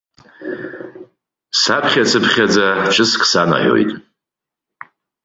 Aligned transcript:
Саԥхьацыԥхьаӡа 1.59 2.67
ҿыцк 2.93 3.21
санаҳәоит! 3.31 3.91